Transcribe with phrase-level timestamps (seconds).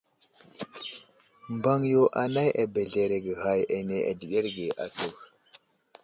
[1.55, 5.09] Mbaŋ yo anay abəzləreege ghay áne adəɗerge atu.